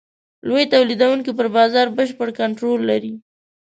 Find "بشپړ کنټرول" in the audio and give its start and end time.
1.97-2.79